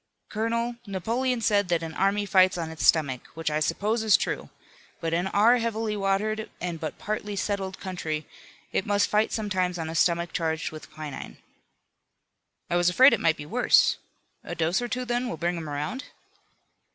[0.29, 4.49] Colonel, Napoleon said that an army fights on its stomach, which I suppose is true,
[4.99, 8.25] but in our heavily watered and but partly settled country,
[8.73, 11.37] it must fight sometimes on a stomach charged with quinine."
[12.67, 13.97] "I was afraid it might be worse.
[14.43, 16.05] A dose or two then will bring him around?"